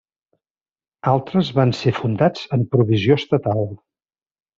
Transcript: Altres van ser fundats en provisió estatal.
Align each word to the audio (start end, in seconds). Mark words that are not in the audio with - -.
Altres 1.11 1.51
van 1.59 1.73
ser 1.79 1.93
fundats 1.97 2.47
en 2.57 2.63
provisió 2.77 3.19
estatal. 3.25 3.63